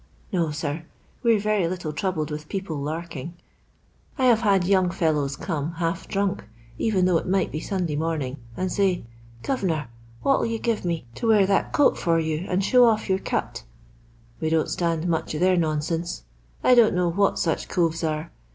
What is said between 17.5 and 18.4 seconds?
coves are.